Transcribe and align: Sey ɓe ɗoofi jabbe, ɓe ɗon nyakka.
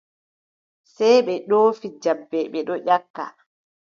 Sey 0.93 1.17
ɓe 1.25 1.33
ɗoofi 1.49 1.87
jabbe, 2.03 2.37
ɓe 2.51 2.59
ɗon 2.67 2.79
nyakka. 2.85 3.23